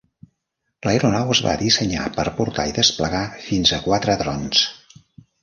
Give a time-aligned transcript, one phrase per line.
[0.87, 4.65] L'aeronau es va dissenyar per portar i desplegar fins a quatre drons.